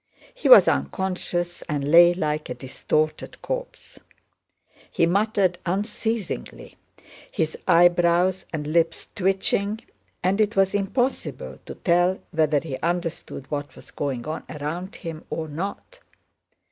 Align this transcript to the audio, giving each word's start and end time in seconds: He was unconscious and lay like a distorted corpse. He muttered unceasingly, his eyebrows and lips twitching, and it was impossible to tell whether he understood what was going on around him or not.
He 0.33 0.49
was 0.49 0.67
unconscious 0.67 1.61
and 1.69 1.91
lay 1.91 2.11
like 2.15 2.49
a 2.49 2.55
distorted 2.55 3.39
corpse. 3.43 3.99
He 4.89 5.05
muttered 5.05 5.59
unceasingly, 5.63 6.75
his 7.29 7.55
eyebrows 7.67 8.47
and 8.51 8.65
lips 8.65 9.09
twitching, 9.13 9.81
and 10.23 10.41
it 10.41 10.55
was 10.55 10.73
impossible 10.73 11.59
to 11.67 11.75
tell 11.75 12.19
whether 12.31 12.57
he 12.59 12.77
understood 12.79 13.45
what 13.51 13.75
was 13.75 13.91
going 13.91 14.25
on 14.25 14.41
around 14.49 14.95
him 14.95 15.23
or 15.29 15.47
not. 15.47 15.99